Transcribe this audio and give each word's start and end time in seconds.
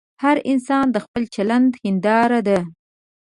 هر 0.23 0.37
انسان 0.51 0.85
د 0.91 0.97
خپل 1.05 1.23
چلند 1.35 1.71
هنداره 1.83 2.39
ده. 2.47 2.59